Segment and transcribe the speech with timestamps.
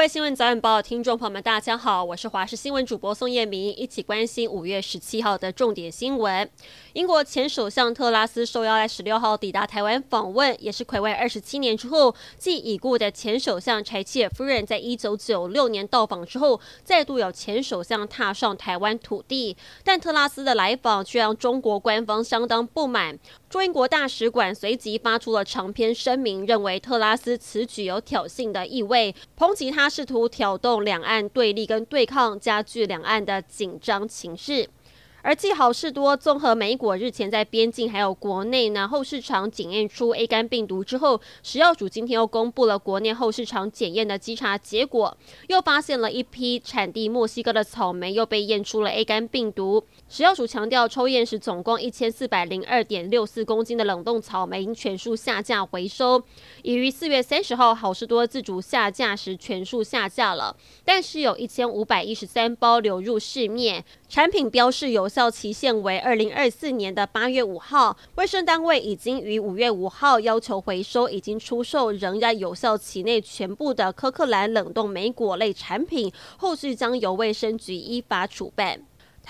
[0.00, 6.50] 位新闻早晚报，听众朋友们，大家好，我是华视新闻主播宋燕明，一起关心五月十七号的重点新闻。
[6.94, 19.54] 英国前首相特拉斯受邀在十六号抵达台湾访问，也是睽违二十七年之后，继已故的前首相柴契尔夫人在一九九六年到访之后，再度有前首相踏上台湾土地。
[19.84, 23.18] 但特拉斯的来访却让中国官方相当不满，
[23.50, 29.90] 中英国大使馆随即发出了长篇声明，认为特拉斯此举有挑衅的意味，抨击他。
[29.90, 34.68] 试图挑动两岸对立跟对抗，加剧两岸的紧张情势。
[35.22, 45.14] 而继好市多综合莓果日前在边境还有国内呢后市场检验出 A 肝病毒之后，食药署今天又公布了国内后市场检验的稽查结果，
[45.48, 49.84] 又发现了一批产地墨西哥的草莓又被验出了 A 肝病毒。
[50.08, 56.22] 食药署强调，抽验时总共一千四百零二点六四公斤的冷冻草莓全数下架回收，
[56.62, 65.09] 已于四月三十号好市多自主下架时全数下架了，但是有一千五百一十三包流入市面，产品标示有。
[65.10, 78.80] 有效期限为二零二四年的八月五号，卫生单位已经于五月五号要求回收已经出售仍然有效期内全部的柯克兰冷冻莓果类产品，后续将由卫生局依法处办。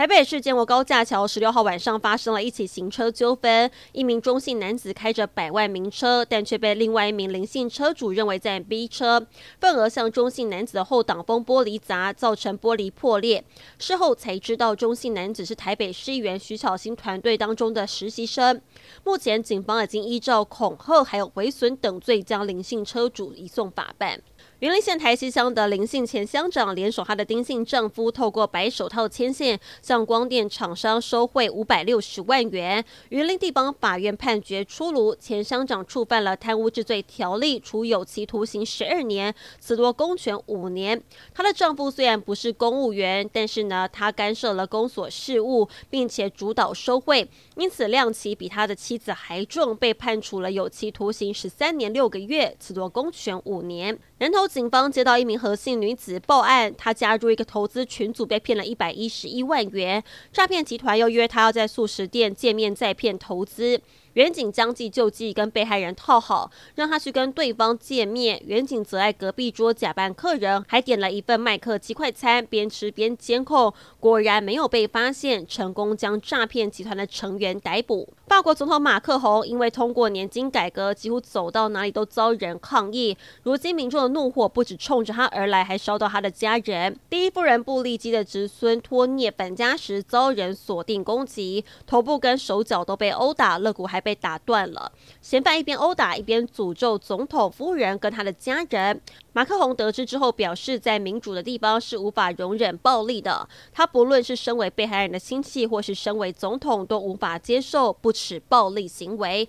[0.00, 9.26] 台北市建国高架桥十六号晚上发生了一起行车纠纷，一名中姓男子开着百万名车，但却被另外一名林姓车主认为在逼车，
[9.60, 13.44] 愤而向中姓男子的后挡风玻璃砸，造成玻璃破裂。
[13.78, 18.58] 事后才知道中姓男子是台北市议员徐巧芯团队当中的实习生。
[19.04, 24.22] 目前警方已经依照恐吓还有毁损等罪，将林姓车主移送法办。
[24.60, 32.84] 云林县台西乡的林姓前乡长联手他的丁姓丈夫，透过白手套牵线，向光电厂商收贿五百六十万元。
[33.08, 41.02] 云林地方法院判决出炉，前乡长触犯了贪污治罪条例，处有期徒刑十二年，褫夺公权五年。
[41.32, 53.98] 她的丈夫虽然不是公务员，但是呢，他干涉了公所事务，并且主导收贿，因此量刑比他的妻子还重，被判处了有期徒刑十三年六个月，褫夺公权五年。
[54.18, 60.02] 南投警方接到一名何姓女子报案，她加入一个投资群组，被骗了一百一十一万元。
[60.32, 63.80] 诈骗集团又约她要在素食店见面再骗投资。
[64.14, 68.42] 远景将计就计，跟被害人套好，让他去跟对方见面。
[68.46, 78.08] 远景则在隔壁桌假扮客人，还点了一份麦克鸡块餐，边吃边监控，果然没有被发现，成功将诈骗集团的成员逮捕。
[78.26, 83.16] 法国总统马克宏因为通过年金改革，几乎走到哪里都遭人抗议。
[83.42, 86.96] 如今民众的怒火不止冲着他而来，还烧到他的家人。
[87.08, 94.90] 第一夫人布丽基的侄孙托涅返家时遭人锁定攻击，头部跟手脚都被殴打，肋骨还被被打断了。
[95.22, 99.00] 嫌犯一边殴打一边诅咒总统夫人跟他的家人。
[99.32, 103.48] 马克宏得知之后表示，在民主的地方是无法容忍暴力的。
[103.72, 109.48] 他不论是身为被害人的亲戚，或是身为总统，都无法接受不耻暴力行为。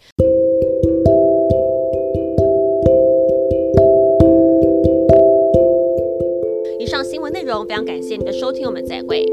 [6.80, 9.26] 以上新闻内容非常感谢你的收听，我们再会。